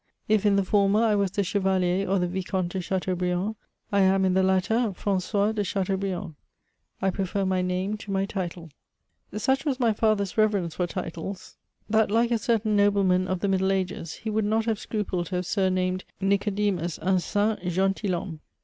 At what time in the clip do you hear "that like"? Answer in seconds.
11.87-12.31